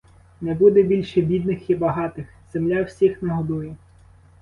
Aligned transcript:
Не 0.41 0.53
буде 0.53 0.83
більше 0.83 1.21
бідних 1.21 1.69
і 1.69 1.75
багатих, 1.75 2.27
земля 2.53 2.83
всіх 2.83 3.21
нагодує. 3.23 3.75